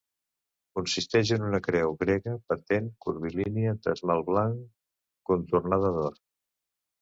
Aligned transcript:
Consisteix 0.77 1.31
en 1.35 1.43
una 1.49 1.59
creu 1.67 1.93
grega 2.03 2.33
patent 2.53 2.87
curvilínia 3.07 3.75
d'esmalt 3.85 4.27
blanc, 4.31 4.65
contornada 5.33 5.93
d'or. 6.01 6.19